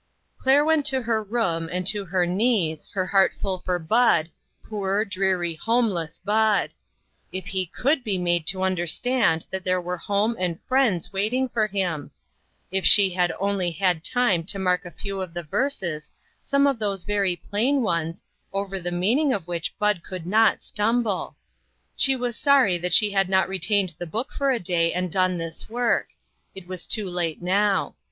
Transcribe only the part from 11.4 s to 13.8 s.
for him! If she had only